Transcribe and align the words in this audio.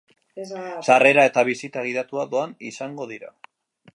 Sarrera 0.87 1.25
eta 1.31 1.43
bisita 1.51 1.85
gidatua 1.89 2.25
doan 2.33 2.57
izango 2.73 3.09
dira. 3.15 3.33